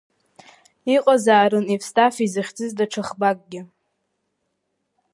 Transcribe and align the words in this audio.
Иҟазаарын 0.95 1.65
Евстафи 1.75 2.31
захьӡыз 2.33 2.71
даҽа 2.77 3.01
ӷбакгьы. 3.07 3.61